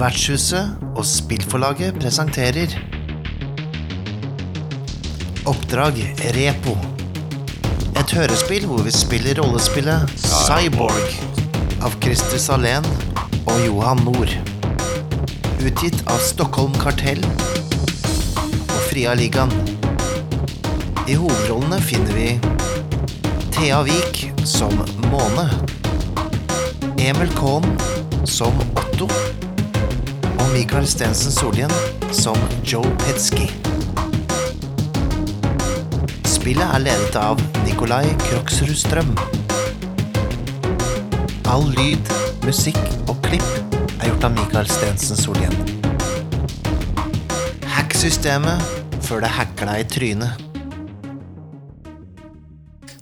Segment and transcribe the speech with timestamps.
[0.00, 2.72] Vertshuset og spillforlaget presenterer
[5.50, 5.98] Oppdrag
[6.36, 6.72] Repo.
[8.00, 11.18] Et hørespill hvor vi spiller rollespillet Cyborg
[11.84, 12.88] av Christer Salén
[13.44, 14.32] og Johan Nord.
[15.60, 19.52] Utgitt av Stockholm Kartell og Fria Ligaen.
[21.04, 22.30] I hovedrollene finner vi
[23.52, 24.80] Thea Vik som
[25.10, 25.50] Måne.
[26.96, 27.68] Emil Kohn
[28.24, 29.12] som Otto.
[30.40, 31.72] Og Mikael Stensen Solhjell
[32.16, 33.46] som Joe Petsky.
[36.24, 39.12] Spillet er ledet av Nikolai Kroksrud Strøm.
[41.50, 42.12] All lyd,
[42.46, 42.80] musikk
[43.10, 43.48] og klipp
[44.00, 45.56] er gjort av Mikael Stensen Solhjell.
[47.76, 48.64] Hack systemet
[49.04, 50.46] før det hacker deg i trynet.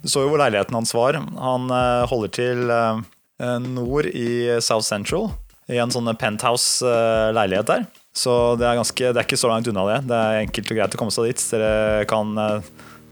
[0.02, 1.18] Du så jo hvor leiligheten hans var.
[1.18, 5.30] Han eh, holder til eh, nord i South Central,
[5.68, 7.84] i en sånn penthouse-leilighet der.
[8.16, 9.98] Så det er, ganske, det er ikke så langt unna det.
[10.08, 11.44] Det er enkelt og greit å komme seg dit.
[11.52, 12.70] Dere kan eh,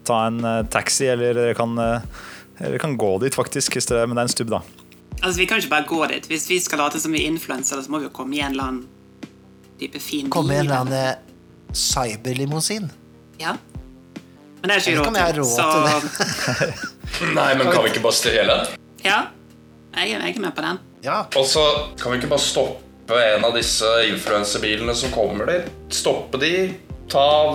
[0.08, 2.25] ta en eh, taxi, eller dere kan, eh,
[2.62, 3.77] dere kan gå dit, faktisk.
[3.77, 4.62] Hvis dere, men det er en stubb, da.
[5.20, 6.28] Altså, Vi kan ikke bare gå dit.
[6.33, 8.56] Hvis vi skal late som vi er influensere, så må vi jo komme i en
[8.56, 8.84] eller annen
[9.77, 12.89] type fin Komme i en eller annen cyberlimousin.
[13.41, 13.55] Ja.
[14.62, 16.11] Men det er ikke råd til.
[17.20, 18.61] til Nei, men kan vi ikke bare stjele?
[19.05, 19.27] Ja,
[19.92, 20.80] jeg er, jeg er med på den.
[21.06, 21.62] Ja, Og så
[22.00, 25.68] kan vi ikke bare stoppe en av disse influensebilene som kommer dit?
[25.94, 26.54] Stoppe de,
[27.10, 27.54] ta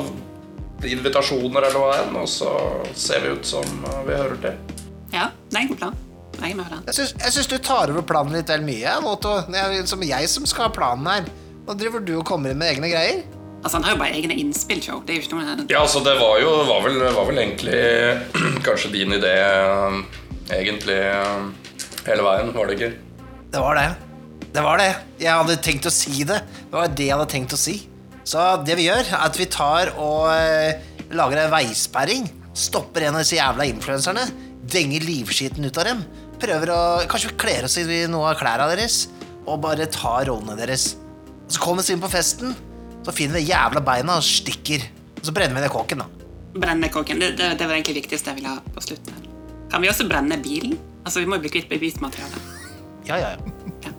[0.87, 2.53] invitasjoner eller hva enn, og så
[2.95, 4.79] ser vi ut som uh, vi hører til.
[5.11, 5.99] Ja, det er en god plan.
[6.41, 8.95] Jeg jeg syns, du tar over planen litt vel mye.
[9.05, 9.35] Otto.
[9.51, 11.27] Det er som jeg som skal ha planen her.
[11.67, 13.21] Nå driver du og kommer inn med egne greier.
[13.61, 15.03] Altså, Han har jo bare egne innspillshow.
[15.05, 17.83] Det er jo ikke noe Ja, altså det var jo var vel, var vel egentlig
[18.65, 19.99] kanskje din idé uh,
[20.49, 21.51] egentlig uh,
[22.07, 22.93] hele veien, var det ikke?
[23.51, 23.87] Det var det.
[24.53, 24.91] Det var det.
[25.19, 26.37] Jeg hadde tenkt å si det.
[26.69, 27.81] Det var det jeg hadde tenkt å si.
[28.23, 30.79] Så det vi gjør, er at vi tar og eh,
[31.11, 32.29] lager en veisperring.
[32.55, 34.23] Stopper en av disse jævla influenserne.
[34.71, 36.03] Denger livskiten ut av dem.
[36.41, 36.79] Prøver å
[37.11, 39.01] Kanskje vi kler oss i noe av klærne deres.
[39.43, 40.93] Og bare tar rollene deres.
[41.51, 42.55] Så kommer vi inn på festen.
[43.03, 44.87] Så finner vi jævla beina og stikker.
[45.17, 46.07] Og så brenner vi ned kåken, da.
[46.55, 47.19] Brenne kåken.
[47.19, 49.27] Det, det, det var egentlig det viktigste jeg ville ha på slutten.
[49.71, 50.79] Kan vi også brenne bilen?
[51.03, 52.50] Altså, Vi må jo bli kvitt bevismaterialet.
[53.11, 53.91] Ja, ja, ja.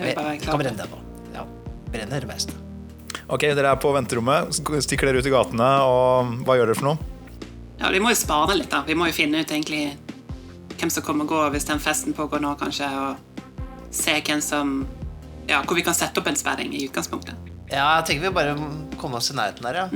[0.00, 0.12] Vi
[0.44, 0.98] kan brenne den nå.
[1.34, 1.42] Ja.
[1.90, 2.52] Brenner mest.
[3.30, 4.54] Ok, Dere er på venterommet.
[4.84, 7.10] Stikker dere ut i gatene, og hva gjør dere for noe?
[7.80, 8.82] Ja, Vi må jo spare litt, da.
[8.86, 9.96] Vi må jo finne ut egentlig
[10.80, 12.88] hvem som kommer og går hvis den festen pågår nå, kanskje.
[12.88, 14.74] Og se hvem som
[15.50, 17.34] Ja, hvor vi kan sette opp en sperring i utgangspunktet.
[17.70, 18.54] Ja, jeg tenker vi bare
[19.00, 19.86] komme oss i nærheten her, ja.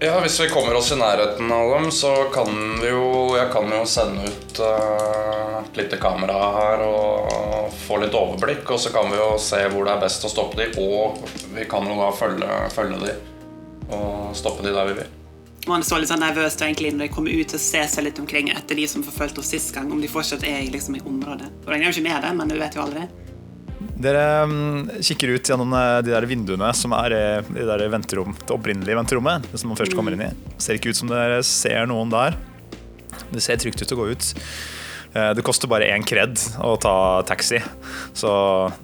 [0.00, 3.72] Ja, Hvis vi kommer oss i nærheten av dem, så kan vi jo Jeg kan
[3.72, 8.62] jo sende ut uh, et lite kamera her og få litt overblikk.
[8.70, 11.18] Og så kan vi jo se hvor det er best å stoppe de, og
[11.54, 13.16] vi kan jo da følge, følge de
[13.88, 15.14] og stoppe de der vi vil.
[15.66, 18.52] Man står litt sånn nervøs egentlig når de kommer ut og ser seg litt omkring
[18.54, 21.50] etter de som forfulgte oss sist gang, om de fortsatt er liksom, i området.
[21.64, 23.08] Og regner jo ikke med det, men du vet jo aldri.
[23.98, 28.36] Dere mm, kikker ut gjennom eh, de der vinduene som er eh, i det venterom,
[28.38, 29.48] det opprinnelige venterommet.
[29.50, 30.32] Det som man først kommer inn i.
[30.62, 32.38] Ser ikke ut som dere ser noen der.
[33.32, 34.28] Det ser trygt ut å gå ut.
[35.18, 36.94] Eh, Det koster bare én kred å ta
[37.26, 37.58] taxi,
[38.14, 38.30] så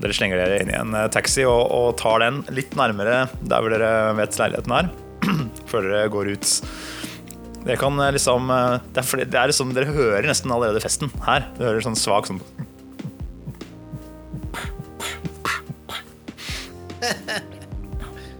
[0.03, 3.71] dere slenger dere inn i en taxi og, og tar den litt nærmere der hvor
[3.71, 4.91] dere vet leiligheten er,
[5.71, 6.59] før dere går ut.
[7.65, 11.47] Dere kan liksom det er, det er liksom, Dere hører nesten allerede festen her.
[11.55, 12.43] Du hører sånn svak sånn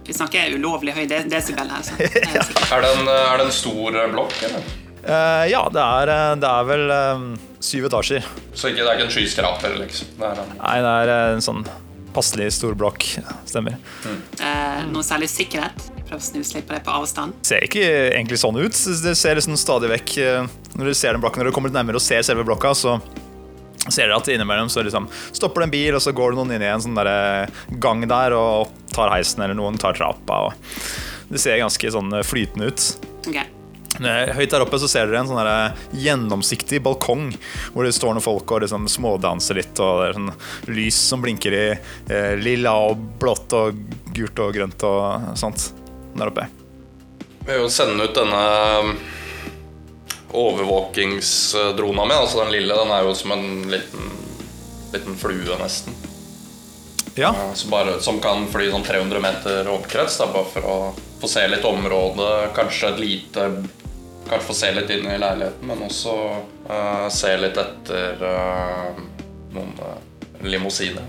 [0.05, 1.85] Vi snakker ulovlig høy de- desibel her.
[1.85, 1.95] Så.
[1.97, 2.43] ja.
[2.75, 2.83] er.
[2.85, 4.67] Det en, er det en stor eh, blokk, eller?
[5.05, 7.25] Uh, ja, det er, eh, det er vel eh,
[7.61, 8.29] syv etasjer.
[8.57, 10.13] Så ikke, det er ikke en skyskraper, liksom?
[10.17, 10.53] Det er um...
[10.61, 11.65] Nei, det er en sånn
[12.15, 13.05] passelig stor blokk.
[13.49, 13.75] Stemmer.
[14.05, 15.89] Eh, noe særlig sikkerhet.
[16.05, 17.37] Prøv å snuse litt på det på avstand.
[17.45, 18.77] Ser ikke egentlig sånn ut.
[18.77, 20.11] Det ser liksom stadig vekk
[20.77, 22.99] Når du ser den blokken, når du kommer litt nærmere og ser selve blokka, så
[23.89, 26.55] ser dere at innimellom så liksom stopper det en bil, og så går det noen
[26.55, 27.51] inn i en sånn der
[27.81, 30.45] gang der og tar heisen, eller noen tar trappa.
[30.47, 32.87] Og det ser ganske sånn flytende ut.
[33.29, 33.43] Ok.
[34.03, 37.29] Eh, Høyt der oppe så ser dere en sånn gjennomsiktig balkong
[37.71, 41.23] hvor det står noen folk og liksom smådanser litt, og det er sånn lys som
[41.23, 43.79] blinker i eh, lilla og blått og
[44.15, 45.69] gult og grønt og sånt
[46.15, 46.49] der oppe.
[47.45, 48.43] Vi vil jo sende ut denne
[50.35, 52.17] overvåkingsdrona mi.
[52.17, 54.11] Altså den lille, den er jo som en liten,
[54.93, 55.95] liten flue, nesten.
[57.15, 60.77] Ja, Ja, Så bare, som kan fly sånn 300 meter omkrets, da, bare for å
[61.21, 62.51] få se litt område.
[62.55, 63.49] Kanskje et lite
[64.25, 66.13] Kanskje få se litt inn i leiligheten, men også
[66.65, 68.97] uh, se litt etter uh,
[69.53, 69.99] noen uh,
[70.41, 71.05] limousiner.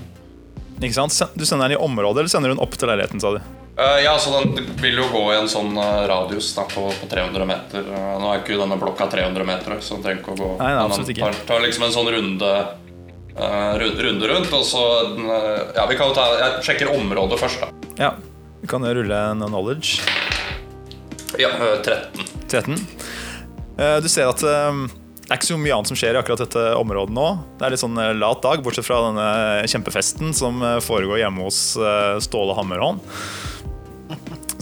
[0.76, 1.16] Ikke sant?
[1.32, 3.22] Du sender den i området, eller sender du den opp til leiligheten?
[3.24, 3.40] sa du?
[3.78, 7.08] Eh, ja, så den vil jo gå i en sånn eh, radius da, på, på
[7.10, 7.84] 300 meter.
[7.84, 10.70] Eh, nå er ikke denne blokka 300 meter, så den trenger ikke å gå Nei,
[10.80, 11.26] absolutt ikke.
[11.26, 12.52] Tar, tar liksom en sånn runde
[13.36, 14.80] uh, Runde rundt, og så
[15.76, 17.90] Ja, vi kan jo ta Jeg sjekker området først, da.
[18.00, 18.14] Ja.
[18.62, 20.00] Vi kan rulle en knowledge.
[21.36, 22.24] Ja, eh, 13.
[22.48, 22.78] 13.
[23.76, 26.62] Eh, Du ser at det er ikke så mye annet som skjer i akkurat dette
[26.78, 27.26] området nå.
[27.58, 31.58] Det er litt sånn lat dag, bortsett fra denne kjempefesten som foregår hjemme hos
[32.24, 33.02] Ståle Hammerhånd.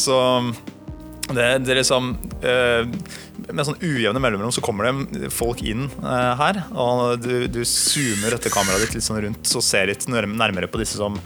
[0.00, 0.16] Så
[1.32, 2.10] det, det er liksom
[2.44, 2.84] eh,
[3.48, 6.58] Med sånn ujevne mellomrom så kommer det folk inn eh, her.
[6.70, 10.80] Og du, du zoomer dette kameraet ditt litt sånn rundt og ser litt nærmere på
[10.82, 11.16] disse som,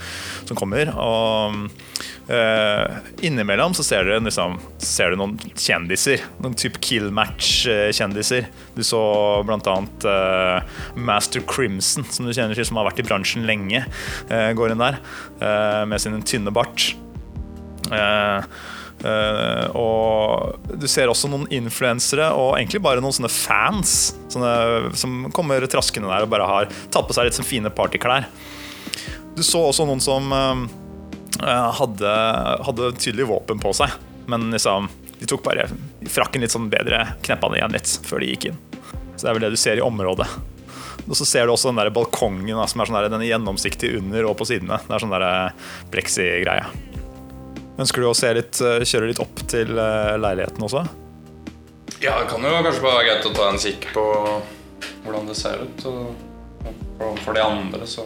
[0.47, 0.93] som kommer.
[0.95, 1.67] Og
[2.31, 6.23] eh, innimellom så ser du, liksom, ser du noen kjendiser.
[6.45, 8.47] Noen type kill match-kjendiser.
[8.79, 9.03] Du så
[9.49, 13.83] blant annet eh, Master Crimson, som du kjenner til, som har vært i bransjen lenge.
[14.31, 15.03] eh, går inn der
[15.43, 16.93] eh, med sin tynne bart.
[17.95, 23.93] Eh, og du ser også noen influensere og egentlig bare noen sånne fans
[24.33, 28.27] sånne, som kommer traskende der og bare har tatt på seg litt sånn fine partyklær.
[29.39, 30.65] Du så også noen som eh,
[31.79, 32.15] hadde,
[32.67, 33.95] hadde tydelig våpen på seg,
[34.27, 35.67] men liksom de tok bare
[36.11, 38.61] frakken litt sånn bedre, kneppa den igjen litt før de gikk inn.
[39.17, 40.29] Så det er vel det du ser i området.
[41.09, 43.33] Og så ser du også den der balkongen da, som er sånn der, den er
[43.33, 44.79] gjennomsiktig under og på sidene.
[44.85, 45.27] Det er sånn der
[45.91, 46.69] plexigreie.
[47.79, 50.83] Ønsker du å se litt, eh, kjøre litt opp til eh, leiligheten også?
[52.03, 54.05] Ja, det kan jo kanskje være greit å ta en kikk på
[55.05, 55.87] hvordan det ser ut.
[55.87, 56.17] og
[57.23, 58.03] For, de andre så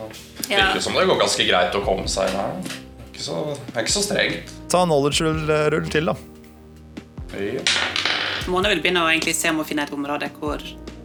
[0.49, 0.57] Ja.
[0.59, 2.53] virker det som det går ganske greit å komme seg inn her.
[2.63, 3.39] Det er ikke så,
[3.75, 4.53] er ikke så strengt.
[4.69, 6.15] Ta en knowledge-rull eh, til, da.
[7.33, 7.65] Ja.
[8.53, 10.61] Mona vil begynne å egentlig se om hun finner et område hvor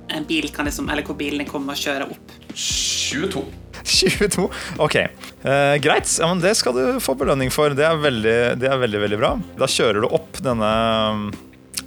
[0.09, 2.35] en bil kan liksom, eller hvor bilene kommer og kjører opp.
[2.55, 3.43] 22.
[3.83, 4.47] 22.
[4.83, 6.09] Ok, eh, greit.
[6.19, 7.75] Ja, men det skal du få belønning for.
[7.77, 9.35] Det er veldig, det er veldig, veldig bra.
[9.59, 10.73] Da kjører du opp denne
[11.19, 11.29] mm,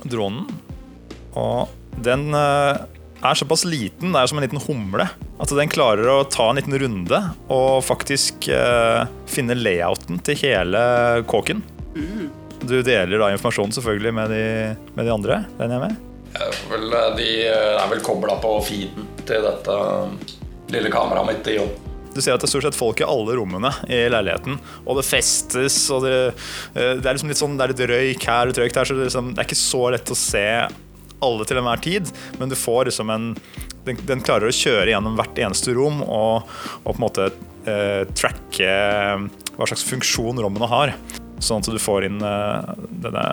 [0.05, 0.49] dronen,
[1.39, 1.71] og
[2.05, 2.83] den eh,
[3.21, 5.07] er såpass liten, det er som en liten humle,
[5.41, 7.21] at den klarer å ta en liten runde
[7.53, 10.83] og faktisk eh, finne layouten til hele
[11.31, 11.63] kåken.
[12.61, 14.45] Du deler da informasjonen selvfølgelig med de,
[14.97, 16.07] med de andre, regner jeg med?
[16.31, 19.79] Ja, vel, de er vel kobla på feeden til dette
[20.75, 21.49] lille kameraet mitt.
[21.49, 21.79] i jobb.
[22.11, 24.59] Du ser at det er stort sett folk i alle rommene i leiligheten.
[24.85, 26.15] Og det festes, og det,
[26.75, 28.95] eh, det er liksom litt sånn Det er litt røyk her og røyk der, så
[28.95, 30.47] det, er liksom, det er ikke så lett å se
[31.21, 32.09] alle til enhver tid,
[32.41, 33.35] men du får liksom en
[33.85, 36.49] den, den klarer å kjøre gjennom hvert eneste rom og,
[36.83, 37.31] og på en måte
[37.69, 38.75] eh, tracke
[39.57, 40.95] hva slags funksjon rommene har.
[41.41, 42.73] Sånn at du får inn eh,
[43.05, 43.27] denne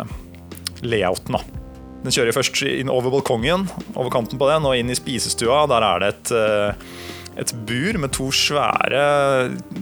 [0.87, 1.35] layouten.
[1.35, 1.63] da
[2.07, 3.65] den kjører først inn over balkongen,
[3.97, 5.65] over kanten på den, og inn i spisestua.
[5.67, 6.91] Der er det et, eh,
[7.37, 9.01] et bur med to svære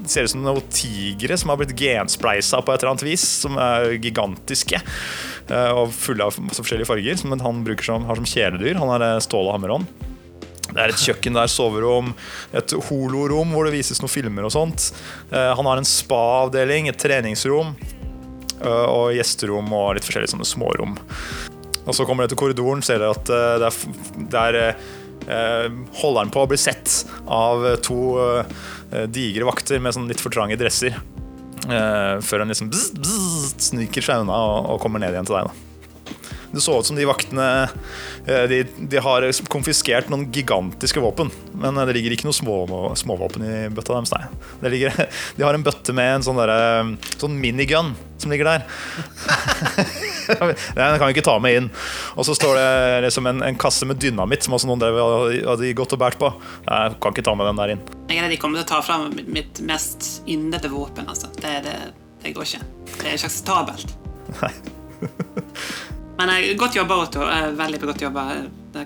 [0.10, 3.24] ser ut som noen tigre som har blitt genspleisa på et eller annet vis.
[3.46, 7.22] Som er gigantiske eh, og fulle av masse forskjellige farger.
[7.22, 8.81] Som han som, har som kjæledyr.
[8.81, 9.88] Han er eh, Ståle Hammerhånd.
[10.66, 12.10] Det er et kjøkken der, soverom,
[12.57, 14.90] et holorom hvor det vises noen filmer og sånt.
[15.30, 17.75] Eh, Han har en spa-avdeling, et treningsrom
[18.66, 20.94] og gjesterom og litt forskjellige sånne smårom.
[21.86, 24.86] Og så kommer det til korridoren, ser dere at det er, det eh,
[25.25, 30.22] holder han på å bli sett av eh, to eh, digre vakter med sånn litt
[30.22, 30.98] for trange dresser.
[31.66, 35.40] Eh, før han liksom bzz, bzz, sniker seg unna og, og kommer ned igjen til
[35.40, 35.50] deg.
[35.50, 35.66] da.
[36.56, 37.45] Det så ut som de vaktene
[38.30, 41.31] eh, de, de har konfiskert noen gigantiske våpen.
[41.57, 42.57] Men eh, det ligger ikke noen små,
[42.95, 44.14] småvåpen i bøtta deres.
[44.14, 44.69] Nei.
[44.76, 44.95] Ligger,
[45.38, 48.68] de har en bøtte med en sånn, der, sånn minigun som ligger der.
[50.28, 51.68] Den kan vi ikke ta med inn.
[52.16, 54.98] Og så står det liksom en, en kasse med dynamitt som også noen drev
[55.50, 56.30] hadde gått og båret på.
[56.66, 57.84] Jeg kan ikke ta med den der inn.
[58.10, 61.08] Jeg er redd de kommer til å ta fram mitt mest yndede våpen.
[61.12, 61.30] Altså.
[61.42, 61.76] Det, det,
[62.24, 62.64] det går ikke.
[62.96, 63.96] Det er ikke akseptabelt.
[66.18, 67.22] Men eh, godt jobba, Otto.
[67.28, 68.28] Eh, Veldig godt jobba.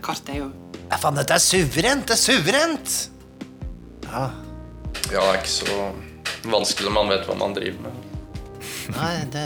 [0.02, 0.50] Kartet er jo
[0.90, 2.08] Ja, faen, dette er suverent!
[2.10, 2.94] Det er suverent!
[4.10, 4.28] Ja,
[5.10, 5.90] Ja, det er ikke så
[6.50, 8.06] vanskelig når man vet hva man driver med.
[8.96, 9.44] nei, det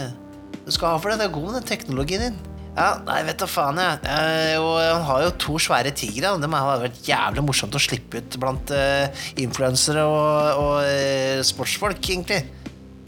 [0.64, 1.20] Du skal ha for det.
[1.20, 2.42] Det er god med den teknologien din.
[2.74, 4.00] Ja, nei, vet da faen, jeg.
[4.10, 6.32] Eh, og han har jo to svære tigre.
[6.42, 9.06] Det må ha vært jævlig morsomt å slippe ut blant eh,
[9.44, 12.40] influensere og, og eh, sportsfolk, egentlig.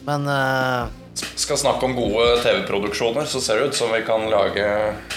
[0.07, 4.69] Men eh, Skal snakke om gode TV-produksjoner, så ser det ut som vi kan lage,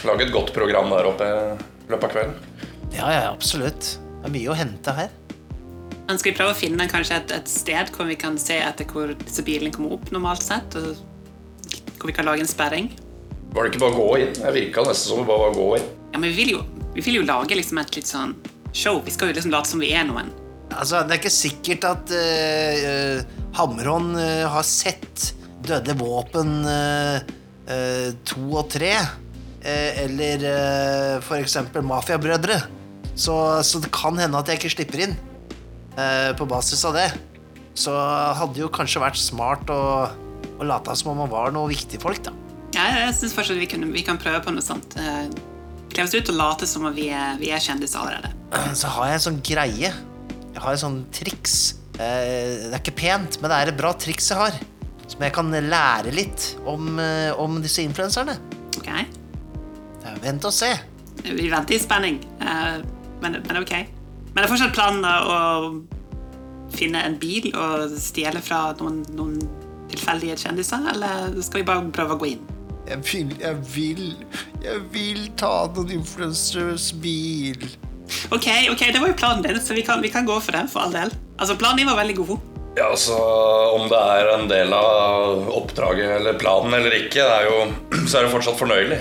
[0.07, 2.37] lage et godt program der oppe i løpet av kvelden.
[2.95, 3.97] ja, ja, absolutt.
[4.19, 5.13] Det er mye å hente her.
[6.09, 8.87] Men skal vi prøve å finne kanskje et, et sted hvor vi kan se etter
[8.89, 10.73] hvor disse bilene kommer opp normalt sett?
[10.79, 10.97] Og
[11.99, 12.89] hvor vi kan lage en sperring?
[13.53, 14.35] Var det ikke bare å gå inn?
[14.39, 15.87] Jeg virka nesten som det bare var å gå inn.
[16.13, 16.61] Ja, men vi vil jo,
[16.95, 18.35] vi vil jo lage liksom et litt sånn
[18.73, 18.99] show.
[19.05, 20.29] Vi skal jo liksom late som vi er noen.
[20.69, 23.23] Altså, det er ikke sikkert at uh,
[23.57, 25.31] Hamron uh, har sett
[25.65, 27.17] Døde våpen uh,
[27.67, 28.93] uh, to og tre.
[29.63, 32.61] eh, eller uh, for eksempel Mafiabrødre.
[33.15, 33.35] Så,
[33.67, 35.15] så det kan hende at jeg ikke slipper inn
[35.99, 37.09] eh, på basis av det.
[37.75, 40.07] Så hadde jo kanskje vært smart å,
[40.59, 42.33] å late som om man var noe viktig folk, da.
[42.75, 44.97] Ja, jeg synes fortsatt vi, kunne, vi kan prøve på noe sånt.
[44.99, 45.29] Eh,
[45.89, 48.29] Kreves ut å late som om vi er, vi er kjendiser allerede.
[48.79, 49.91] Så har jeg en sånn greie.
[50.49, 51.55] Jeg har et sånn triks.
[51.97, 54.59] Eh, det er ikke pent, men det er et bra triks jeg har.
[55.09, 58.37] Som jeg kan lære litt om, eh, om disse influenserne.
[58.77, 58.91] Ok?
[59.99, 60.69] Det er Vent og se.
[61.25, 63.73] Vi venter i spenning, men, men ok.
[64.29, 65.39] Men det er fortsatt planen å
[66.71, 69.41] finne en bil og stjele fra noen, noen
[69.91, 72.47] tilfeldige kjendiser, eller skal vi bare prøve å gå inn?
[72.89, 74.05] Jeg vil, jeg vil,
[74.63, 77.67] jeg vil ta noen influencers bil.
[78.33, 80.69] Ok, ok, det var jo planen din, så vi kan, vi kan gå for den
[80.71, 81.13] for all del.
[81.37, 82.39] Altså, planen din var veldig god.
[82.77, 83.17] Ja, altså
[83.75, 87.57] Om det er en del av oppdraget eller planen eller ikke, det er jo,
[88.09, 88.99] så er det fortsatt fornøyelig.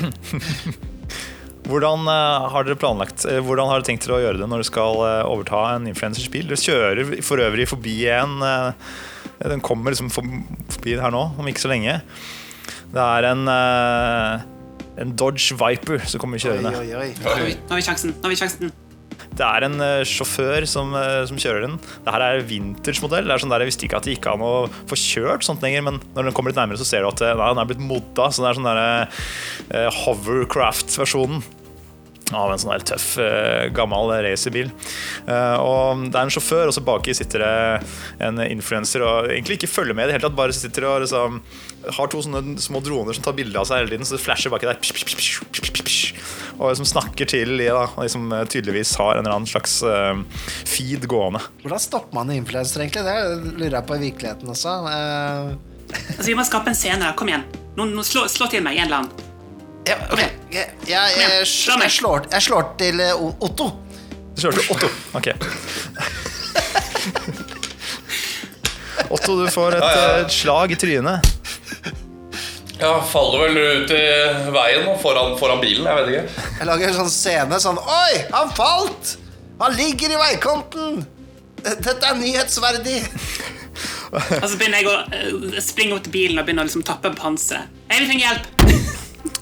[1.70, 4.62] Hvordan eh, har dere planlagt eh, Hvordan har dere tenkt dere å gjøre det når
[4.62, 6.48] dere skal eh, overta en influensers bil?
[6.50, 8.40] Dere kjører for øvrig forbi en
[9.40, 11.94] Den kommer liksom forbi her nå, om ikke så lenge.
[12.90, 16.74] Det er en, en Dodge Viper som kommer kjørende.
[16.76, 17.08] oi, oi.
[17.16, 18.12] Vi, nå har vi sjansen.
[18.18, 18.72] Nå har vi sjansen.
[19.30, 20.92] Det er en sjåfør som,
[21.30, 21.78] som kjører den.
[22.04, 23.30] Det her er vintage-modell.
[23.30, 24.52] Det er sånn der, Jeg visste ikke at det gikk an å
[24.90, 27.38] få kjørt sånt lenger, men når den kommer litt nærmere, så ser du at nei,
[27.38, 28.28] den er blitt modda.
[28.28, 28.82] Så det er sånn der,
[29.70, 31.40] eh, hovercraft-versjonen
[32.36, 34.70] av en sånn tøff, eh, gammel racerbil.
[35.26, 37.54] Eh, og det er en sjåfør, og så baki sitter det
[38.26, 40.38] en influenser og egentlig ikke følger med i det hele tatt.
[40.38, 41.40] Bare sitter og liksom
[41.96, 44.52] har to sånne små droner som tar bilde av seg hele tiden, så det flasher
[44.52, 44.78] baki der.
[46.60, 49.80] Og liksom snakker til de da, og liksom eh, tydeligvis har en eller annen slags
[50.68, 51.40] feed gående.
[51.62, 53.06] Hvordan stopper man en influenser, egentlig?
[53.06, 54.76] Det lurer jeg på i virkeligheten også.
[54.86, 55.58] Uh...
[55.90, 57.10] Altså, vi må skape en scene.
[57.18, 57.46] Kom igjen.
[57.78, 59.29] Nå, nå slå, slå til meg, en eller annen.
[59.88, 60.20] Ja, ok.
[60.50, 61.46] Jeg, jeg, jeg, jeg,
[61.90, 63.70] slår, jeg slår til eh, Otto.
[64.34, 64.90] Du slår til Otto.
[65.18, 65.28] Ok.
[69.10, 70.18] Otto, du får et, Ja, ja, ja.
[70.20, 71.30] eh, slag i trynet.
[72.80, 74.04] Ja, faller vel ut i
[74.54, 75.84] veien foran, foran bilen.
[75.84, 76.44] Jeg vet ikke.
[76.60, 79.16] Jeg lager en sånn scene sånn Oi, han falt!
[79.60, 81.02] Han ligger i veikanten!
[81.60, 83.02] Dette er nyhetsverdig.
[84.16, 87.12] Og så begynner jeg å eh, springe opp til bilen og begynner å liksom tappe
[87.18, 87.68] panseret.
[87.90, 88.59] Jeg vil trenge hjelp!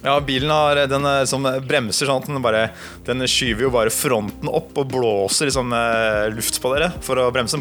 [0.02, 2.68] Ja, bilen har, den er som bremser sånn at den bare
[3.06, 7.30] Den skyver jo bare fronten opp og blåser liksom eh, luft på dere for å
[7.34, 7.58] bremse.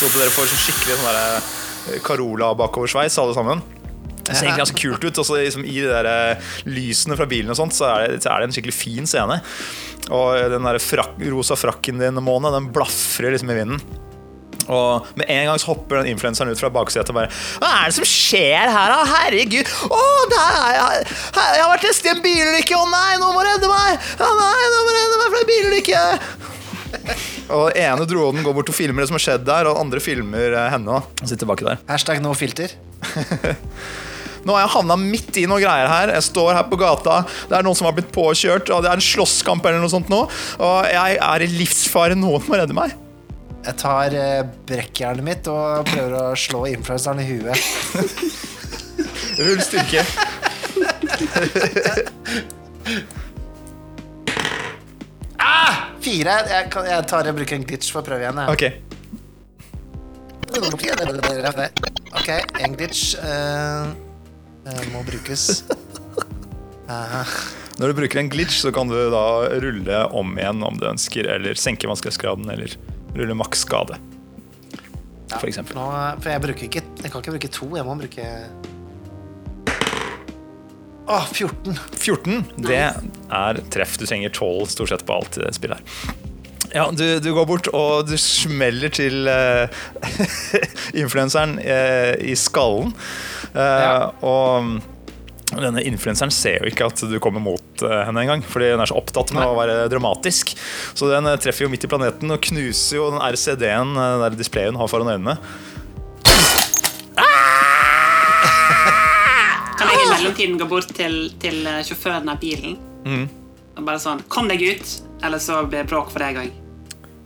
[0.00, 3.62] Så at dere får sånn skikkelig sånn derre eh, Carola-bakoversveis alle sammen.
[4.20, 5.22] Det ser egentlig ganske kult ut.
[5.22, 8.32] Også liksom I de der eh, lysene fra bilen og sånt, så er, det, så
[8.32, 9.40] er det en skikkelig fin scene.
[10.10, 13.82] Og den der frak, rosa frakken din, Måne, den blafrer liksom i vinden.
[14.70, 17.90] Og med en gang så hopper den influenseren ut fra baksetet og bare Hva er
[17.90, 19.00] det som skjer her, da?
[19.10, 19.72] Herregud!
[19.90, 21.08] Å, der er jeg!
[21.34, 22.78] Jeg har vært nesti en bilulykke!
[22.78, 24.08] Å nei, nå må redde meg!
[24.20, 26.04] Å nei, nå må redde meg fra en bilulykke!
[27.54, 29.86] Og den ene dronen går bort og filmer det som har skjedd der, og den
[29.86, 31.00] andre filmer eh, henne.
[31.20, 31.82] Han sitter baki der.
[31.90, 32.76] Hashtag no filter.
[34.46, 36.14] Nå har jeg havna midt i noen greier her.
[36.14, 37.20] Jeg står her på gata.
[37.50, 40.08] Det er noen som har blitt påkjørt, og det er en slåsskamp eller noe sånt
[40.12, 40.22] nå.
[40.62, 42.16] Og jeg er i livsfare.
[42.16, 42.94] Noen må redde meg.
[43.60, 47.58] Jeg tar eh, brekkjernet mitt og prøver å slå influenseren i huet.
[49.44, 50.04] Rull styrke.
[56.00, 56.34] Fire.
[56.48, 58.40] Jeg, kan, jeg tar og bruker en glitch for å prøve igjen.
[58.40, 58.48] Jeg.
[58.56, 58.64] Ok.
[62.10, 62.30] Ok,
[62.64, 63.92] en glitch uh,
[64.94, 65.42] må brukes.
[67.80, 69.26] Når du bruker en glitch, så kan du da
[69.62, 72.74] rulle om igjen om du ønsker, eller senke vanskelighetsgraden, eller
[73.16, 73.98] rulle maks skade.
[75.36, 75.78] For eksempel.
[75.78, 75.86] Nå,
[76.18, 78.24] for jeg bruker ikke Jeg kan ikke bruke to, jeg må bruke
[81.10, 81.78] Å, 14.
[81.98, 83.96] 14, det er treff.
[83.98, 86.16] Du trenger 12 stort sett på alt i det spillet her.
[86.70, 89.66] Ja, du, du går bort og du smeller til uh,
[91.02, 92.94] influenseren uh, i skallen.
[93.50, 93.94] Uh, Ja.
[94.22, 94.70] Og
[95.58, 98.90] denne influenseren ser jo ikke at du kommer mot eh, henne engang, fordi hun er
[98.90, 99.48] så opptatt med Nei.
[99.50, 100.54] å være dramatisk.
[100.94, 104.24] Så den eh, treffer jo midt i planeten og knuser jo den RCD-en, eh, den
[104.26, 105.36] der displayet hun har foran øynene.
[109.80, 112.78] Kan jeg i mellomtiden gå bort til, til sjåføren av bilen
[113.80, 114.90] og bare sånn Kom deg ut,
[115.24, 116.50] eller så blir det bråk for deg òg.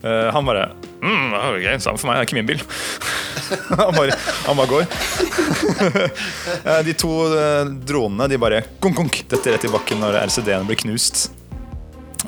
[0.04, 0.68] Uh, han bare
[1.04, 2.62] mm, ok, Samme for meg, det er ikke min bil.
[3.80, 4.18] han, bare,
[4.48, 4.84] han bare går.
[6.64, 10.66] Eh, de to eh, dronene de bare kunk, kunk, detter rett i bakken når RCD-en
[10.68, 11.26] blir knust.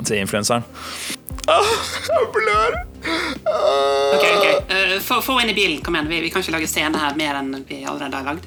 [0.05, 0.63] til influenseren.
[1.49, 1.69] Ah,
[2.09, 2.77] jeg blør!
[3.47, 4.15] Ah.
[4.15, 4.47] Ok, ok.
[4.73, 5.81] Eh, få, få inn i bilen.
[5.85, 6.09] Kom igjen.
[6.11, 8.45] Vi, vi kan ikke lage scene her mer enn vi allerede har lagd.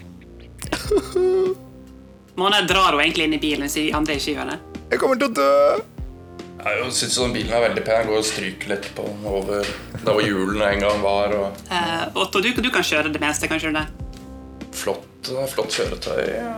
[2.40, 4.58] Måne drar hun egentlig inn i bilen siden de andre ikke gjør det.
[4.90, 5.50] Jeg kommer til å dø!
[6.60, 7.96] Jeg syns den bilen er veldig pen.
[8.02, 9.64] Jeg går og stryker litt på den over
[9.94, 11.32] der hvor hjulene en gang var.
[11.38, 13.86] Og Eh, Otto, du, du kan kjøre det meste, kan du det?
[14.80, 16.22] flott, flott kjøretøy.
[16.36, 16.54] ja.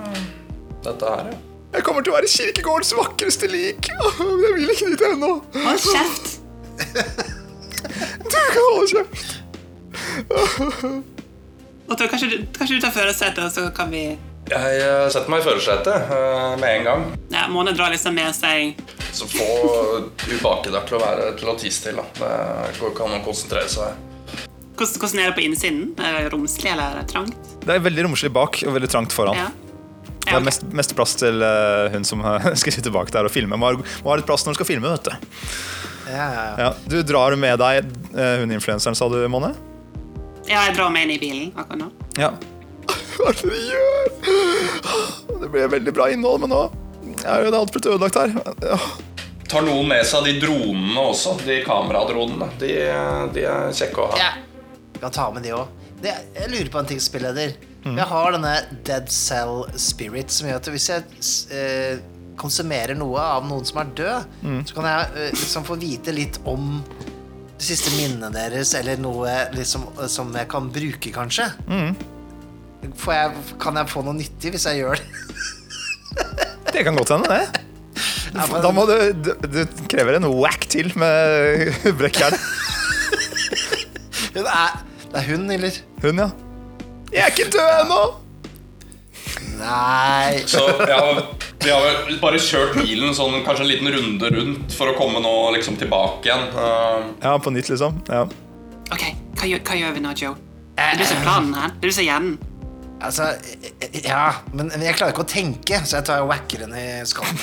[0.82, 1.38] Dette her, ja.
[1.72, 3.88] Jeg kommer til å være kirkegårdens vakreste lik.
[3.88, 5.30] Jeg vil ikke dit ennå.
[5.54, 6.26] Hold kjeft!
[8.22, 9.38] Du kan holde kjeft.
[11.88, 14.02] Otto, kanskje du, kanskje du tar førersetet, og så kan vi
[14.50, 17.02] Jeg eh, setter meg i førersetet eh, med en gang.
[17.32, 18.76] ja, Måne drar liksom med seg
[19.12, 19.46] Så få
[20.32, 21.98] ubake der til å være til å tisse til.
[22.00, 22.04] da.
[22.16, 24.08] Det går ikke an å konsentrere seg.
[24.78, 25.82] Hvordan, er det på innsiden?
[26.00, 27.50] Er det romslig eller er det trangt?
[27.62, 29.36] Det er veldig romslig bak og veldig trangt foran.
[29.38, 29.50] Ja.
[30.22, 32.22] Det er mest, mest plass til eh, hun som
[32.62, 33.58] skal sitte bak der og filme.
[33.60, 34.94] Må ha, må ha litt plass når hun skal filme.
[34.94, 35.12] vet du
[36.12, 36.54] Ja, ja, ja.
[36.64, 37.84] ja, Du drar med deg
[38.16, 39.52] eh, hun influenseren, sa du, Monne?
[40.48, 41.90] ja, jeg drar med henne i bilen akkurat nå.
[42.18, 42.32] Ja.
[43.14, 45.36] Hva er det dere gjør?
[45.44, 46.62] Det ble veldig bra innhold, men nå
[47.28, 48.32] er jo er alt blitt ødelagt her.
[48.64, 48.78] Ja.
[49.52, 51.34] Tar noen med seg de dronene også?
[51.44, 52.48] De kameradronene.
[52.60, 52.70] De,
[53.34, 54.20] de er kjekke å ha.
[54.20, 54.30] Ja.
[54.94, 55.78] Vi kan ta med de òg.
[56.02, 57.52] Jeg lurer på en ting, spilleder.
[57.84, 58.54] Jeg har denne
[58.86, 61.02] Dead Cell Spirit som gjør at hvis jeg
[61.54, 62.02] eh,
[62.38, 64.36] konsumerer noe av noen som er død,
[64.70, 66.78] så kan jeg eh, liksom få vite litt om
[67.58, 71.50] det siste minnet deres, eller noe liksom, som jeg kan bruke, kanskje.
[72.98, 76.46] Får jeg, kan jeg få noe nyttig hvis jeg gjør det?
[76.72, 77.62] Det kan godt hende, det.
[78.32, 79.60] Da må du, du, du
[79.92, 82.36] krever en whack til med brekkjern.
[84.32, 84.78] Det er,
[85.12, 85.78] det er hun, eller?
[86.00, 86.28] Hun, ja.
[87.12, 88.02] Jeg er ikke død ennå!
[89.62, 91.00] Nei Så ja,
[91.62, 95.20] vi har vel bare kjørt bilen sånn kanskje en liten runde rundt for å komme
[95.22, 96.48] nå liksom tilbake igjen.
[96.56, 98.00] Uh, Ja, på nytt, liksom.
[98.08, 98.24] Ja.
[98.88, 99.04] Ok,
[99.38, 100.32] hva gjør, hva gjør vi nå, Joe?
[100.72, 101.76] Det er du som er planen her.
[101.76, 102.34] Det er du som er hjernen.
[103.02, 103.26] Altså,
[104.04, 104.24] ja,
[104.54, 107.38] men, jeg klarer ikke å tenke, så jeg tar og whacker henne i skallen.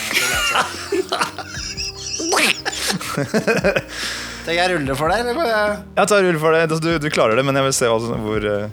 [4.46, 5.80] Tenker jeg ruller for deg, eller?
[6.00, 6.74] Jeg tar rull for deg.
[6.82, 8.70] Du, du klarer det, men jeg vil se hvor eh,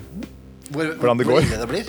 [0.72, 1.46] Hvor, Hvordan det hvor går.
[1.48, 1.86] ille det blir?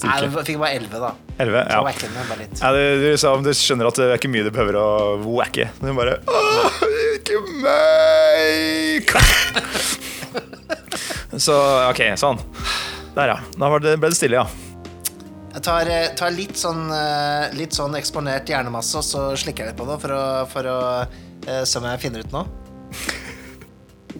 [0.00, 1.08] Nei, du fikk bare 11, da.
[1.42, 1.50] 11.
[1.50, 1.80] Så Ja.
[2.06, 2.60] henne bare litt.
[2.62, 3.08] Ja, du, du,
[3.48, 4.84] du skjønner at det er ikke mye du behøver å
[5.26, 5.66] wacke.
[5.80, 6.78] Du bare Åh,
[7.16, 9.10] ikke meg!
[11.44, 11.54] Så
[11.90, 12.38] OK, sånn.
[13.14, 13.38] Der, ja.
[13.58, 14.70] Da ble det stille, ja.
[15.50, 19.72] Jeg tar, eh, tar litt, sånn, eh, litt sånn eksponert hjernemasse, og så slikker jeg
[19.72, 22.46] litt på det for å, for å eh, se om jeg finner ut noe.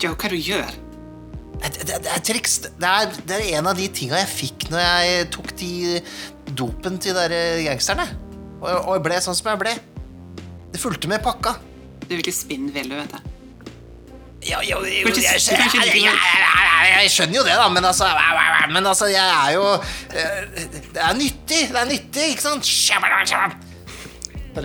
[0.00, 0.74] Joe, hva du gjør?
[1.60, 2.56] Det, det, det er triks.
[2.66, 5.72] Det er, det er en av de tinga jeg fikk når jeg tok de
[6.58, 8.08] dopen til de der gangsterne.
[8.60, 9.76] Og, og ble sånn som jeg ble.
[10.72, 11.58] Det fulgte med pakka.
[12.00, 13.29] Du er virkelig spinnvill, du vet jeg,
[14.40, 18.06] Jeg, du jeg, jeg, jeg, jeg skjønner jo det, da, men altså,
[18.72, 19.64] men altså Jeg er jo
[20.16, 21.58] eh, Det er nyttig.
[21.68, 22.70] Det er nyttig, ikke sant?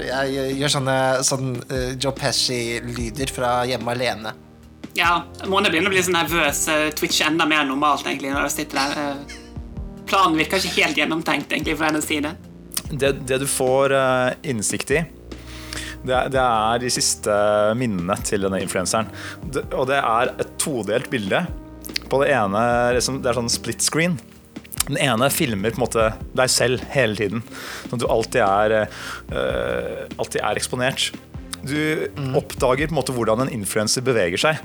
[0.05, 0.95] Jeg gjør sånne
[1.27, 4.31] sånn, eh, Joe Pesci-lyder fra Hjemme alene.
[4.95, 6.63] Ja, Måne begynner å bli så nervøs.
[6.71, 9.35] eh, Twitch enda mer normalt, egentlig, når du sitter der.
[10.07, 12.31] Planen virker ikke helt gjennomtenkt, egentlig, fra hennes side.
[12.95, 13.93] Det, det du får
[14.45, 15.03] innsikt i,
[16.07, 17.35] det det er de siste
[17.79, 19.09] minnene til denne influenseren.
[19.45, 21.45] Det, og det er et todelt bilde.
[22.09, 22.61] På det ene
[22.95, 24.17] liksom, Det er sånn split screen.
[24.85, 27.41] Den ene filmer på en måte deg selv hele tiden.
[27.87, 28.75] Sånn at du alltid er,
[29.33, 31.07] eh, alltid er eksponert.
[31.65, 31.77] Du
[32.37, 34.61] oppdager på en måte hvordan en influenser beveger seg.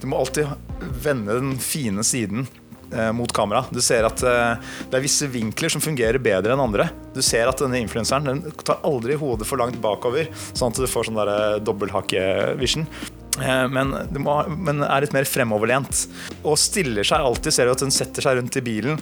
[0.00, 0.48] Du må alltid
[1.04, 2.48] vende den fine siden
[3.12, 3.64] mot kamera.
[3.70, 6.88] Du ser at eh, det er visse vinkler som fungerer bedre enn andre.
[7.14, 10.88] Du ser at denne influenseren den tar aldri hodet for langt bakover, sånn at du
[10.88, 12.88] får sånn eh, dobbelthake-vision.
[13.38, 16.06] Eh, Men, må, men er litt mer fremoverlent.
[16.42, 18.98] Og stiller seg alltid, ser du at den setter seg rundt i bilen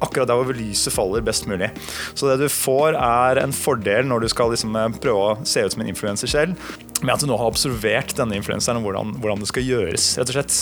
[0.00, 1.68] akkurat der hvor lyset faller best mulig.
[2.16, 5.64] Så det du får, er en fordel når du skal liksom eh, prøve å se
[5.66, 6.70] ut som en influenser selv,
[7.02, 10.12] med at du nå har observert denne influenseren og hvordan, hvordan det skal gjøres.
[10.18, 10.58] rett og slett.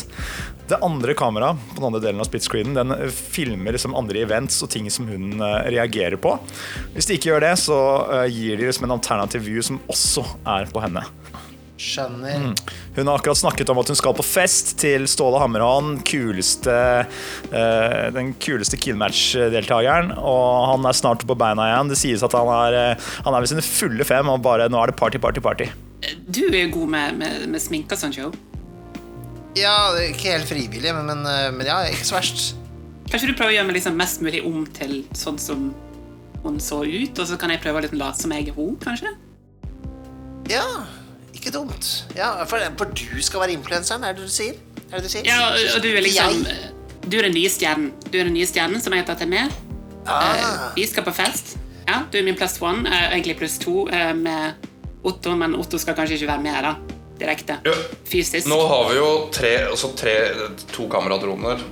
[0.69, 4.71] Det andre kameraet på den andre delen av den eh, filmer liksom andre events og
[4.71, 6.37] ting som hun eh, reagerer på.
[6.95, 7.79] Hvis de ikke gjør det, så
[8.19, 11.07] eh, gir de liksom en alternativ view som også er på henne.
[11.79, 12.57] Skjønner.
[12.97, 16.75] Hun har akkurat snakket om at hun skal på fest til Ståle Hammerhånd, kuleste,
[17.55, 20.11] uh, den kuleste killmatch-deltakeren.
[20.19, 21.93] Og han er snart på beina igjen.
[21.95, 24.83] Det sies at han er, uh, han er ved sine fulle fem, og bare nå
[24.83, 25.71] er det party, party, party.
[26.29, 28.31] Du er jo god med, med, med sminke og sånn, Joe.
[29.59, 32.53] Ja, ikke helt frivillig, men, men, eh, men ja, ikke så verst.
[33.09, 35.71] Kanskje du prøver å gjøre meg liksom mest mulig om til sånn som
[36.45, 38.77] hun så ut, og så kan jeg prøve å liksom late som jeg er hun,
[38.85, 39.11] kanskje?
[40.53, 40.65] Ja,
[41.35, 41.87] Ikke dumt.
[42.17, 44.57] Ja, for, for du skal være influenseren, er det du sier?
[44.89, 45.27] Er det du sier?
[45.29, 46.73] Ja, og, du er liksom Jeg?
[47.09, 47.93] Du er den nye stjernen.
[48.11, 49.55] Du er den nye stjernen som jeg har tatt deg med.
[50.09, 51.57] Ah, Eh, Vi skal på fest.
[51.89, 53.87] Ja, du er min pluss one, eh, egentlig pluss to
[54.19, 54.68] med
[55.03, 56.73] Otto, men Otto skal kanskje ikke være med da,
[57.21, 57.59] direkte.
[57.67, 57.75] Ja.
[58.09, 58.49] Fysisk.
[58.51, 60.17] Nå har vi jo tre, altså tre,
[60.73, 61.63] to kameradroner,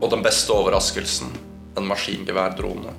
[0.00, 1.32] og den beste overraskelsen
[1.76, 2.94] en maskingeværdrone.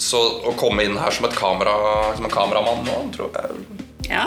[0.00, 1.74] Så å komme inn her som, et kamera,
[2.16, 4.26] som en kameramann nå, tror jeg Ja,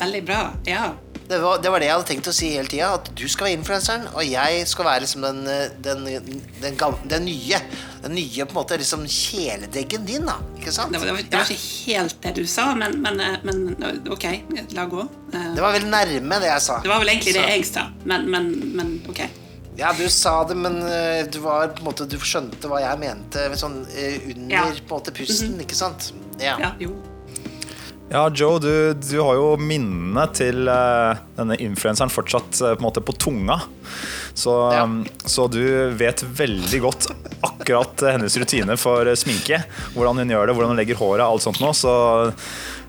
[0.00, 0.42] veldig bra.
[0.68, 0.90] Ja.
[1.30, 2.92] det, var, det var det jeg hadde tenkt å si hele tida.
[2.98, 5.42] At du skal være influenseren, og jeg skal være liksom den,
[5.82, 6.06] den,
[6.62, 6.78] den,
[7.10, 7.62] den nye.
[8.02, 10.38] Den nye på en måte liksom kjæledeggen din, da.
[10.58, 10.92] Ikke sant?
[10.92, 13.60] Det, var, det, var, det var ikke helt det du sa, men, men, eh, men
[14.10, 14.24] OK,
[14.76, 15.04] la gå.
[15.34, 16.78] Eh, Det var vel nærme det jeg sa.
[16.84, 19.20] Det var vel egentlig det jeg sa, men, men, men OK.
[19.80, 23.78] Ja, du sa det, men eh, du var måte Du skjønte hva jeg mente sånn
[23.96, 24.64] eh, under Ja.
[24.74, 26.10] på en måte pusten, ikke sant?
[26.40, 26.56] Ja.
[26.60, 26.94] Ja, jo.
[28.10, 33.12] Ja, Joe, du, du har jo minnene til uh, denne influenseren fortsatt uh, på på
[33.22, 33.60] tunga.
[34.34, 34.82] Så, Ja.
[34.82, 35.60] um, så du
[35.94, 37.06] vet veldig godt
[37.46, 39.60] akkurat uh, hennes rutine for eh, sminke.
[39.94, 41.70] Hvordan hun gjør det, hvordan hun legger håret, alt sånt noe.
[41.70, 41.92] Så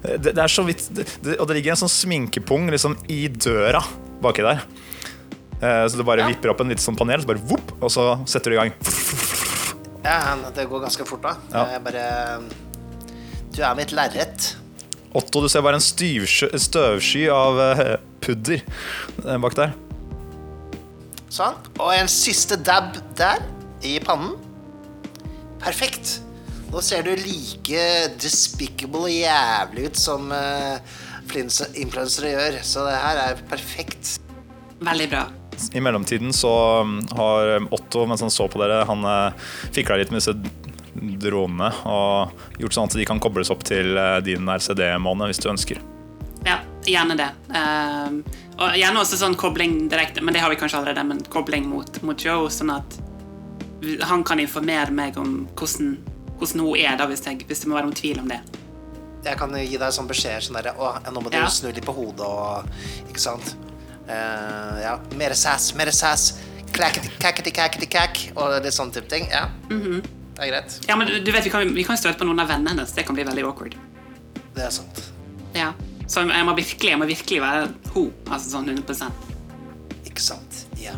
[0.01, 3.27] det, det er så vidt det, det- Og det ligger en sånn sminkepung liksom i
[3.29, 3.83] døra
[4.25, 4.63] baki der.
[5.61, 6.31] Så du bare Ja.
[6.31, 8.73] vipper opp en litt sånn panel, så bare vopp, og så setter du i gang.
[10.01, 11.35] ja, det går ganske fort, da.
[11.53, 11.67] Ja.
[11.75, 12.07] Jeg bare
[13.53, 14.55] Du er mitt lerret.
[15.11, 19.73] Otto, du ser bare en støvsky av eh, pudder eh, bak der.
[21.31, 21.57] Sånn.
[21.79, 23.43] Og en siste dab der,
[23.87, 24.35] i pannen.
[25.61, 26.19] Perfekt.
[26.71, 27.85] Nå ser du like
[28.21, 30.79] despicable og jævlig ut som uh,
[31.33, 32.59] influensere gjør.
[32.63, 34.15] Så det her er perfekt.
[34.79, 35.25] Veldig bra.
[35.75, 36.51] I mellomtiden så
[36.85, 40.37] um, har Otto, mens han så på dere, han uh, fikla litt med disse
[40.93, 45.49] dronene og gjort sånn at de kan kobles opp til uh, din RCD-måne hvis du
[45.51, 45.79] ønsker.
[46.45, 46.57] Ja,
[46.89, 47.29] gjerne det.
[47.53, 48.23] Ehm,
[48.57, 52.01] og gjerne også sånn kobling direkte, men det har vi kanskje allerede, men kobling mot,
[52.01, 52.97] mot Joe, sånn at
[54.09, 55.95] han kan informere meg om hvordan,
[56.39, 58.41] hvordan hun er, da, hvis, jeg, hvis det må være noen tvil om det.
[59.21, 61.45] Jeg kan gi deg sånn beskjed sånn derre Å, nå må du Ja.
[61.45, 62.65] snu litt på hodet og
[63.05, 63.51] Ikke sant?
[64.07, 64.95] Uh, ja.
[65.13, 66.39] Mere sass, mere sass.
[66.73, 66.97] Cack.
[68.33, 69.29] Og litt sånn type ting.
[69.29, 69.45] Ja.
[69.69, 70.01] Mhm.
[70.41, 70.75] Det er greit.
[70.89, 72.91] Ja, men du, du vet, Vi kan, vi kan støte på noen av vennene hennes.
[72.97, 73.75] Det kan bli veldig awkward.
[74.55, 75.01] Det er sant.
[75.53, 75.67] Ja.
[76.09, 78.07] Så jeg må virkelig, jeg må virkelig være ho.
[78.25, 79.11] Altså sånn 100
[80.09, 80.63] Ikke sant?
[80.81, 80.95] Ja.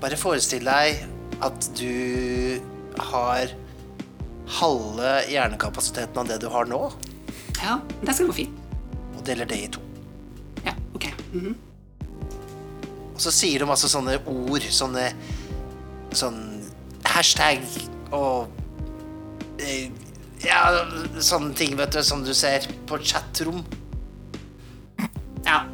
[0.00, 1.02] Bare forestill deg
[1.42, 2.60] at du
[3.10, 3.50] har
[4.60, 6.78] halve hjernekapasiteten av det du har nå,
[7.58, 8.60] Ja, det skal gå fint.
[9.16, 9.80] og deler det i to.
[10.66, 11.08] Ja, ok.
[11.32, 11.54] Mhm.
[13.14, 15.10] Og så sier du masse sånne ord, sånne
[16.14, 16.62] Sånn
[17.10, 17.64] hashtag
[18.12, 18.48] og
[19.60, 19.90] eh,
[20.44, 20.84] Ja,
[21.24, 23.64] sånne ting, vet du, som du ser på chatrom.
[25.46, 25.64] Ja.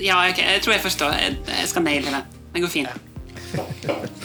[0.00, 1.10] Ja, ok, jeg tror jeg forstår.
[1.18, 2.22] Jeg, jeg skal naile det.
[2.54, 2.88] Det går fint.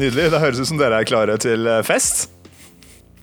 [0.00, 0.30] Nydelig.
[0.32, 2.30] Det høres ut som dere er klare til eh, fest.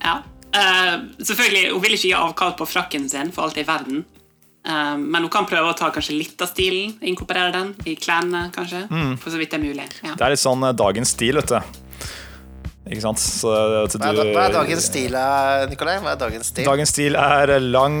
[0.02, 0.20] Ja.
[0.48, 4.04] Uh, selvfølgelig, Hun vil ikke gi avkall på frakken sin for alt i verden.
[4.68, 8.48] Eh, men hun kan prøve å ta kanskje litt av stilen, inkorporere den i klærne,
[8.54, 8.84] kanskje.
[9.22, 9.88] For så vidt det er mulig.
[10.04, 10.14] Ja.
[10.14, 11.84] Det er litt sånn eh, dagens stil, vet du.
[12.88, 13.20] Ikke sant?
[13.20, 15.98] Så du, Hva er, hva er dagens stil, eh, Nikolai?
[16.00, 16.64] Hva er dagens stil?
[16.68, 17.98] Dagens stil er lang,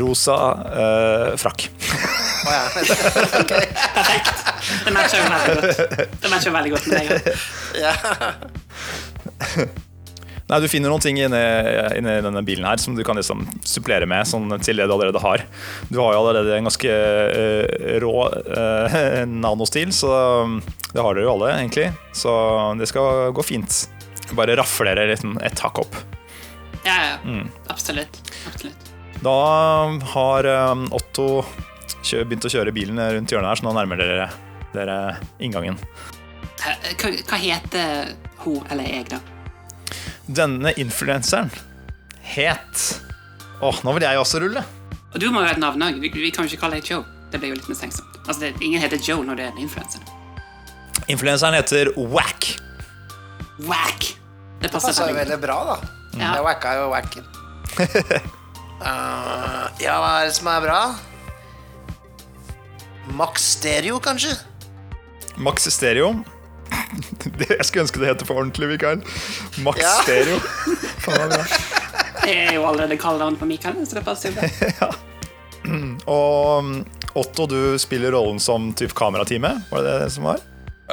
[0.00, 0.36] rosa
[0.84, 1.66] eh, frakk.
[2.44, 2.64] Å, ja.
[3.42, 3.52] Ok.
[3.52, 4.44] Perfekt.
[4.84, 5.96] Det matcher jo veldig godt.
[6.24, 7.08] Det matcher veldig godt med deg.
[7.84, 7.92] ja.
[10.54, 11.40] Nei, Du finner noen ting inni,
[11.98, 15.18] inni denne bilen her som du kan liksom supplere med sånn, til det du allerede
[15.18, 15.42] har.
[15.90, 20.12] Du har jo allerede en ganske uh, rå uh, nanostil, så
[20.44, 20.60] um,
[20.92, 21.88] det har dere jo alle, egentlig.
[22.14, 22.30] Så
[22.78, 23.80] det skal gå fint.
[24.38, 25.98] Bare rafle dere liksom et hakk opp.
[26.86, 27.42] Ja, ja.
[27.72, 28.22] Absolutt.
[28.46, 28.94] Absolutt.
[29.24, 29.36] Da
[30.14, 31.28] har um, Otto
[32.04, 34.30] begynt å kjøre bilen rundt hjørnet her, så nå nærmer dere
[34.74, 34.98] dere
[35.42, 35.78] inngangen.
[36.62, 38.14] Hva, hva heter
[38.44, 39.22] hun eller jeg, da?
[40.26, 41.50] Denne influenseren
[42.24, 43.00] het
[43.60, 44.60] Åh, nå vil jeg også rulle.
[45.14, 46.00] Og du må jo ha et navn òg.
[46.02, 47.04] Vi, vi kan jo ikke kalle deg Joe.
[47.32, 48.18] Det blir jo litt mistenksomt.
[48.24, 50.02] Altså, det, ingen heter Joe når det er en influenser.
[51.12, 52.50] Influenseren heter Wack.
[53.64, 54.10] Whack!
[54.60, 55.76] Det passer Passer veldig veldig bra, da.
[56.18, 56.34] Ja.
[56.36, 57.24] Jeg wacka jo wacken.
[58.82, 60.78] uh, ja, hva er det som er bra?
[63.18, 64.34] Max Stereo, kanskje?
[65.36, 66.14] Max Stereo.
[67.38, 69.00] Det, jeg skulle ønske det heter for ordentlig, Mikael.
[69.64, 69.94] Max Ja.
[70.02, 70.38] Stereo.
[71.04, 71.32] Faen,
[72.24, 74.90] det er er jo allerede kallenavn på Mikael, så det passer jo bra.
[76.10, 76.72] Og um,
[77.14, 80.42] Otto, du spiller rollen som typ kamerateamet, Var det det som var?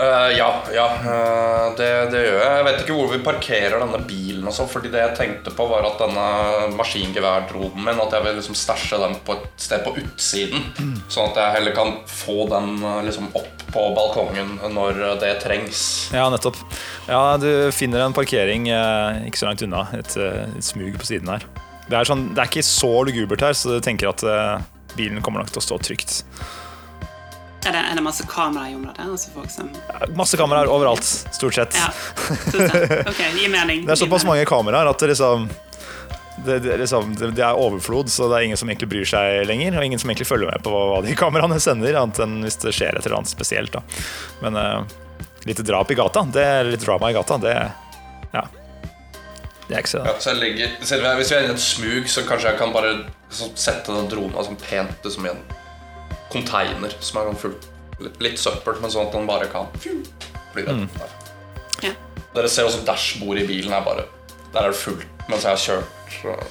[0.01, 2.53] Eh, ja, ja uh, det, det gjør jeg.
[2.57, 4.47] Jeg vet ikke hvor vi parkerer denne bilen.
[4.49, 6.25] og sånn, fordi det jeg tenkte på var at denne
[6.79, 10.65] maskingeværdronen min At jeg vil liksom stæsje den på et sted på utsiden.
[11.11, 15.83] Sånn at jeg heller kan få den eh, liksom opp på balkongen når det trengs.
[16.15, 16.57] Ja, nettopp.
[17.07, 19.85] Ja, du finner en parkering eh, ikke så langt unna.
[19.97, 21.45] Et, et smug på siden her.
[21.91, 24.65] Det er, sånn, det er ikke så lugubert her, så du tenker at eh,
[24.97, 26.21] bilen kommer nok til å stå trygt.
[27.61, 29.03] Er det, er det masse kameraer i området?
[29.05, 29.67] Altså folk som
[30.17, 31.75] Masse kameraer overalt, stort sett.
[31.77, 31.91] Ja.
[32.49, 32.95] stort sett.
[33.11, 33.83] Ok, gir mening.
[33.85, 35.45] Det er såpass mange kameraer at det liksom
[36.45, 39.43] det, det, liksom, det, det er overflod, så det er ingen som egentlig bryr seg
[39.45, 39.77] lenger.
[39.77, 42.73] Og ingen som egentlig følger med på hva de kameraene sender, annet enn hvis det
[42.73, 43.77] skjer et eller annet spesielt.
[43.77, 43.83] Da.
[44.41, 47.55] Men uh, litt drap i gata, det er litt drama i gata, det
[48.33, 48.45] Ja.
[49.67, 52.25] Det er ikke så Ja, så jeg- hvis vi er inne i et smug, så
[52.27, 52.95] kanskje jeg kan bare
[53.31, 55.60] så sette den dronen sånn pent liksom, igjen en
[56.31, 57.57] Konteiner som er sånn full.
[58.23, 60.85] Litt søppel, men sånn at den bare kan bli redd.
[60.85, 60.89] Mm.
[61.85, 61.93] Ja.
[62.35, 64.05] Dere ser også dashbordet i bilen er bare
[64.53, 66.47] Der er det fullt, mens jeg har kjørt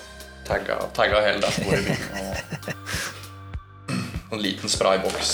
[0.50, 2.36] og tagga hele dashbordet i bilen.
[4.30, 5.32] Og en liten sprayboks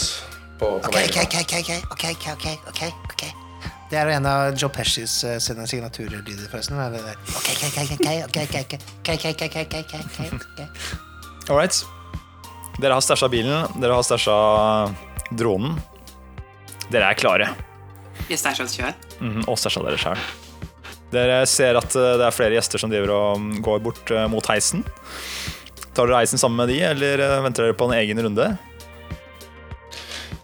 [0.58, 3.32] på, på okay, okay, okay, okay, okay, okay, okay.
[3.90, 6.78] Det er en av Joe Pescis uh, sine signaturlyder, forresten.
[11.48, 11.86] All right.
[12.76, 14.34] Dere har stæsja bilen, dere har stæsja
[15.32, 15.78] dronen.
[16.92, 17.48] Dere er klare.
[18.28, 18.92] Vi stæsja oss sjøl.
[19.20, 20.20] Mhm, og stæsja dere sjøl.
[21.14, 24.26] Dere ser at eh, det er flere gjester som driver og mm, går bort eh,
[24.28, 24.82] mot heisen.
[25.94, 28.50] Tar dere heisen sammen med de, eller eh, venter dere på en egen runde?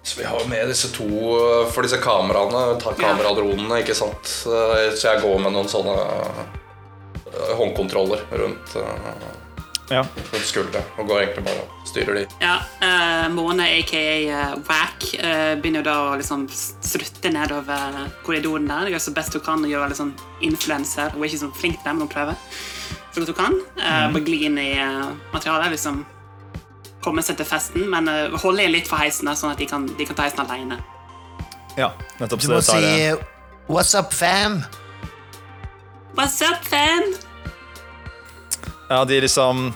[0.03, 1.09] Så vi har med disse to
[1.73, 4.27] for disse kameraene, ta kameradronene, ikke sant.
[4.27, 5.95] Så jeg går med noen sånne
[7.57, 8.75] håndkontroller rundt,
[9.93, 12.25] rundt skulderet og går egentlig bare og styrer de.
[12.43, 18.91] Ja, uh, Måne, aka uh, Wack, uh, begynner da å liksom strutte nedover korridoren der.
[18.95, 20.15] Gjør så best hun kan og gjøre litt sånn
[20.49, 21.13] influenser.
[21.15, 22.41] Hun er ikke så flink til det, men hun prøver
[23.13, 23.59] så godt hun kan.
[23.77, 25.75] Uh, Bare gli inn i uh, materialet.
[25.77, 26.03] liksom
[27.03, 29.89] Komme seg til festen, men uh, holde litt for heisen, da, sånn at de kan,
[29.99, 30.79] de kan ta heisen alene.
[31.77, 31.89] ja
[32.21, 32.41] nettopp.
[32.41, 33.29] Du Så må dere tar si uh,
[33.73, 34.61] What's up, fam?
[36.17, 37.13] What's up, fam?
[38.91, 39.71] Ja, de liksom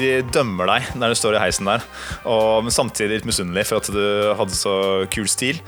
[0.00, 1.82] De dømmer deg når du står i heisen der,
[2.24, 4.04] og, men samtidig litt misunnelig for at du
[4.38, 4.72] hadde så
[5.12, 5.58] kul stil.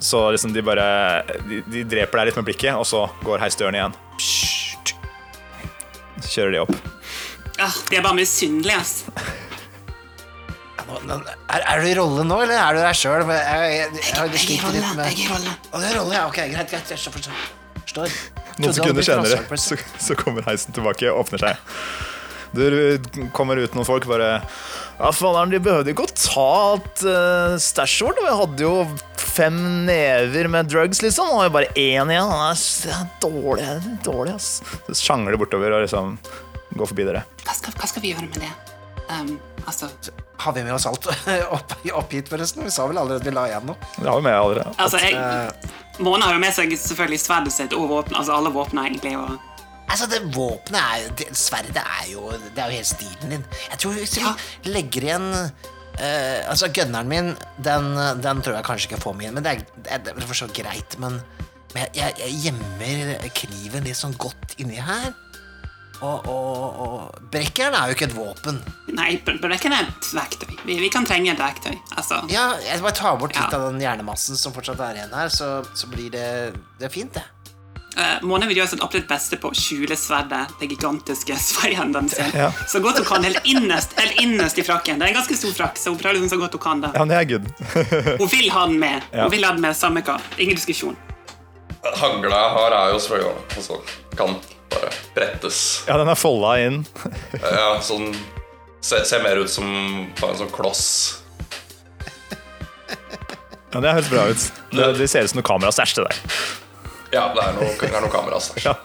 [0.00, 0.86] Så liksom de bare
[1.48, 3.96] de, de dreper deg litt med blikket, og så går heisdøren igjen.
[6.20, 6.72] Så kjører de opp.
[7.60, 9.04] Ah, de er bare misunnelige, ass.
[10.86, 13.24] Nå- nå- Er, er du i rolle nå, eller er du deg sjøl?
[13.26, 15.54] Jeg, jeg, jeg, jeg, har Jeg er i rolle, med jeg er i rolle.
[15.72, 16.26] Å, du er rolle, ja.
[16.28, 16.92] Ok, greit, greit.
[16.92, 18.12] Jeg forstår.
[18.60, 21.72] Noen sekunder det senere så, så kommer heisen tilbake og åpner seg.
[22.56, 24.40] Det kommer ut noen folk bare
[24.96, 28.22] Ja, faderen, de behøvde ikke å ta alt uh, stæsjet vårt.
[28.24, 28.74] Vi hadde jo
[29.36, 31.34] fem never med drugs, liksom.
[31.36, 32.32] Og bare én igjen.
[32.56, 33.66] Det er dårlig,
[34.06, 34.62] dårlig, ass.
[34.88, 36.16] Så sjangler bortover og liksom
[36.76, 37.24] går forbi dere.
[37.44, 38.52] Hva skal, hva skal vi gjøre med det?
[39.06, 39.88] Um, altså,
[40.36, 41.06] Har vi med oss alt
[41.56, 42.64] opp, opp hit, forresten?
[42.64, 43.90] Vi sa vel allerede vi la igjen noe.
[43.96, 44.72] Det har vi med allerede.
[44.76, 45.14] altså jeg,
[45.98, 49.14] Mona Måne har jo med seg selvfølgelig sverdet sitt og våpen, altså alle våpnene egentlig.
[49.16, 49.36] Og,
[49.86, 53.44] Altså, det våpenet er jo det, Sverdet er jo Det er jo helt stilen din.
[53.70, 58.90] Jeg tror hvis vi legger igjen uh, Altså, gunneren min, den, den tror jeg kanskje
[58.90, 59.36] ikke får meg igjen.
[59.38, 60.98] Men det er, det er, det er så greit.
[61.02, 61.20] Men,
[61.74, 65.14] men jeg, jeg, gjemmer kniven litt sånn godt inni her.
[66.04, 68.58] Og, og, og brekkjern er jo ikke et våpen.
[68.92, 70.50] nei, brekken er et verktøy.
[70.66, 71.72] Vi, vi kan trenge et verktøy.
[71.96, 73.56] Altså, Ja, jeg bare tar bort litt Ja.
[73.56, 76.26] av den hjernemassen som fortsatt er igjen her, så, så blir det
[76.76, 77.24] Det er fint, det.
[77.98, 82.30] Uh, Måne vil gjøre sitt absolutt beste på å skjule sverdet, det gigantiske sverdhendene sin.
[82.36, 82.50] Ja.
[82.68, 85.00] Så godt hun kan, helt innerst, helt innerst i frakken.
[85.00, 86.84] Det er en ganske stor frakk, så hun prøver liksom så godt hun kan.
[86.86, 86.92] da.
[86.96, 87.50] Ja, er good.
[88.20, 89.04] Hun vil ha den med.
[89.12, 90.18] Hun vil ha den med samme hva.
[90.38, 90.96] Ingen diskusjon.
[91.86, 93.76] Hagla jeg har, er jo selvfølgelig altså,
[94.18, 94.34] kan
[94.72, 95.60] bare brettes.
[95.86, 96.82] Ja, den er folda inn.
[97.38, 98.10] Ja, sånn
[98.86, 99.66] Ser, ser mer ut som
[100.20, 100.84] bare en sånn kloss.
[103.72, 104.44] Ja, Det høres bra ut.
[104.70, 106.20] Det, det ser ut som noe kamerastæsj, det der.
[107.16, 108.40] Ja, det er noe, det er noe kamera.
[108.40, 108.58] altså.
[108.66, 108.76] Ja.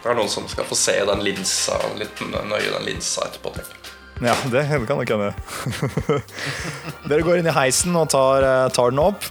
[0.00, 3.52] Det er noen som skal få se den linsa litt nøye den linsa etterpå.
[3.58, 3.80] tenker.
[4.20, 5.30] Ja, det kan nok hende.
[7.08, 9.24] Dere går inn i heisen og tar, eh, tar den opp.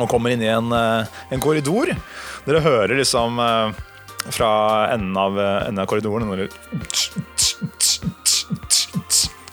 [0.00, 1.92] Og kommer inn i en, eh, en korridor.
[2.44, 3.72] Dere hører liksom eh,
[4.32, 4.52] fra
[4.92, 6.28] enden av, enden av korridoren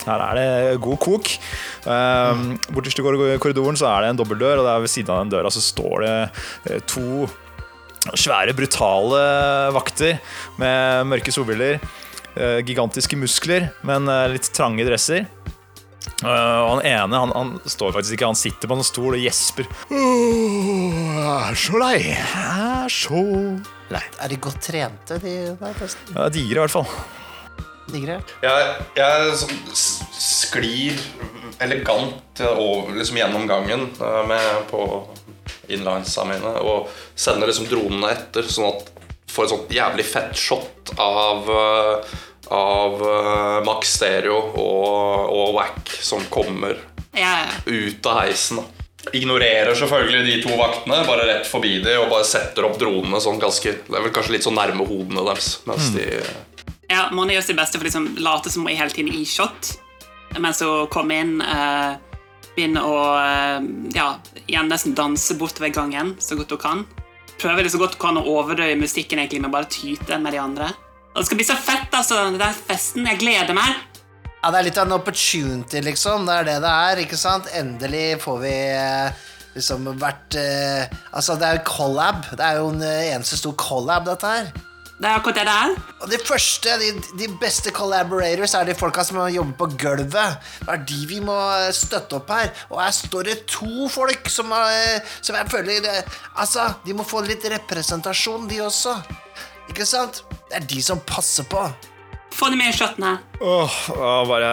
[0.05, 1.31] Her er det god kok.
[1.83, 5.51] Borterst i korridoren så er det en dobbeltdør, og der ved siden av den døra
[5.53, 7.27] så står det to
[8.17, 9.19] svære, brutale
[9.75, 10.19] vakter
[10.61, 11.79] med mørke solbriller.
[12.35, 15.25] eh, Gigantiske muskler, men eh, litt trange dresser.
[16.23, 19.21] Eh, og han ene han, han står faktisk ikke, han sitter på en stol og
[19.21, 19.67] gjesper.
[19.91, 21.95] Åh, jeg er så lei.
[22.07, 23.23] Jeg er så
[23.93, 24.03] lei.
[24.23, 25.87] Er de godt trente, de der?
[26.15, 26.89] Ja, digre i hvert fall.
[27.89, 28.19] Digre?
[28.45, 30.99] Jeg, jeg sånn sklir
[31.59, 33.87] elegant over, liksom gjennom gangen
[34.29, 34.83] med på
[35.75, 38.89] inlinesa mine og sender liksom dronene etter, sånn at
[39.29, 42.17] får et sånt jævlig fett shot av eh,
[42.49, 46.79] av eh, Max Stereo og, og Wack som kommer
[47.13, 48.57] Ja, ut av heisen.
[48.57, 49.11] da.
[49.15, 53.37] Ignorerer selvfølgelig de to vaktene, bare rett forbi de og bare setter opp dronene sånn
[53.41, 55.59] ganske Det er vel kanskje litt sånn nærme hodene deres.
[55.69, 56.07] Mens de
[56.89, 59.21] ja Mona gjør sitt beste for å liksom late som hun er hele tiden i
[59.29, 59.75] shot,
[60.41, 61.91] mens så kommer inn, eh,
[62.59, 64.11] begynner å eh, ja,
[64.45, 66.85] igjen nesten danse bortover gangen så godt hun kan.
[67.39, 70.43] Prøver det så godt hun kan å overdøye musikken egentlig med bare tyte med de
[70.43, 70.73] andre.
[71.13, 73.07] Og det skal bli så fett, altså, den festen.
[73.09, 73.79] Jeg gleder meg.
[74.39, 76.27] Ja, det er litt av en opportunity, liksom.
[76.27, 77.49] Det er det det er, ikke sant?
[77.59, 79.25] Endelig får vi eh,
[79.57, 82.23] liksom vært eh, Altså, det er jo collab.
[82.31, 84.51] Det er jo en eh, eneste stor collab, dette her.
[84.99, 85.75] Det er akkurat det det er.
[86.03, 90.49] Og de første, de, de beste collaborators er de folka som jobber på gulvet.
[90.59, 91.37] Det er de vi må
[91.75, 92.51] støtte opp her.
[92.67, 95.95] Og her står det to folk som, er, som jeg føler det,
[96.35, 98.97] Altså, de må få litt representasjon, de også.
[99.71, 100.23] Ikke sant?
[100.49, 101.63] Det er de som passer på.
[102.35, 103.23] Få dem med i shoten her.
[103.39, 104.51] Åh, oh, bare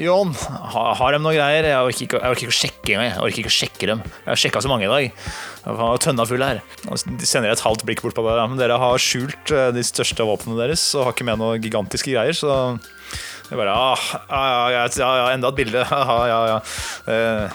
[0.00, 0.32] Jon,
[0.72, 1.66] ha- har de noen greier?
[1.68, 3.10] Jeg orker ikke, jeg orker ikke å sjekke engang.
[3.10, 4.00] Jeg orker ikke å sjekke dem.
[4.24, 5.08] Jeg har sjekka så mange i dag.
[5.66, 6.62] Jeg tønna full her.
[6.88, 8.46] De sender et halvt blikk bort på dere.
[8.48, 12.14] Men dere har skjult eh, de største våpnene deres og har ikke med noen gigantiske
[12.14, 12.78] greier, så
[13.52, 14.02] jeg bare ah,
[14.72, 15.84] ja, ja, ja, enda et bilde.
[15.92, 16.58] Ja, ja, ja.
[17.12, 17.50] Eh,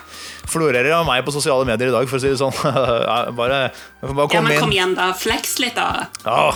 [0.48, 2.54] florerer av meg på sosiale medier i dag, for å si det sånn.
[3.38, 3.58] Bare,
[4.06, 5.10] bare Ja, men kom igjen, da.
[5.18, 6.06] Flex litt, da.
[6.22, 6.54] Ja,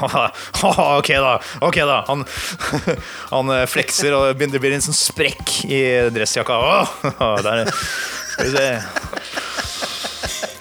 [1.00, 1.32] ok da,
[1.66, 2.22] ok da Han,
[3.32, 5.82] han eh, flekser og det blir en sånn sprekk i
[6.14, 6.88] dressjakka Åh,
[7.42, 7.66] der,
[8.36, 8.68] Skal vi se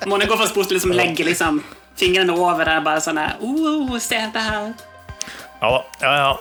[0.09, 1.61] Mona går for bort og liksom legge liksom,
[2.01, 4.73] fingrene over der, Bare sånn oh, Se det her.
[5.61, 6.33] Ja da, ja ja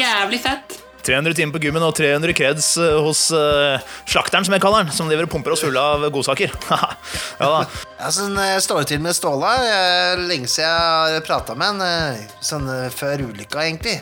[0.00, 0.85] Jævlig fett.
[1.06, 4.94] 300 timer på gymmen og 300 kreds eh, hos uh, slakteren som jeg kaller den
[4.96, 6.50] Som driver og pumper oss fulle av godsaker
[7.40, 7.62] Ja da
[7.96, 9.54] Ja, sånn står det til med Ståla.
[9.70, 12.26] Eh, Lenge siden jeg har prata med han.
[12.44, 14.00] Sånn før ulykka, egentlig.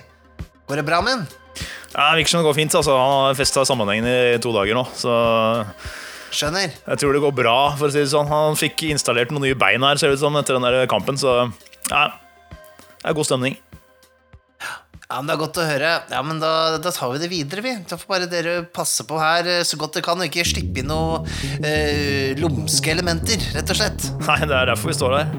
[0.67, 1.27] Går det bra med han?
[1.95, 2.97] ja, Det virker som det går fint altså.
[2.99, 5.13] Han har festet sammenhengen i to dager nå Så
[6.35, 6.73] Skjønner.
[6.75, 9.59] jeg tror det går bra for å si det sånn Han fikk installert noen nye
[9.59, 11.37] bein her ser det ut som etter den der kampen Så
[11.93, 12.05] ja,
[12.51, 13.55] det er god stemning
[15.11, 15.91] Ja, men Det er godt å høre.
[16.11, 17.75] Ja, men Da, da tar vi det videre, vi.
[17.91, 20.81] Da får bare dere passe på her eh, så godt dere kan, og ikke slippe
[20.83, 21.29] inn noen
[21.61, 24.09] eh, lumske elementer, rett og slett.
[24.25, 25.35] Nei, det er derfor vi står her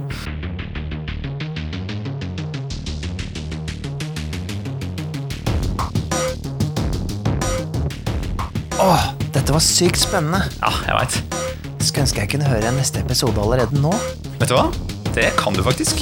[8.80, 10.42] Åh, dette var sykt spennende.
[10.62, 13.94] Ja, jeg vet Skulle ønske jeg kunne høre neste episode allerede nå.
[14.42, 14.68] Vet du hva?
[15.16, 16.02] Det kan du faktisk.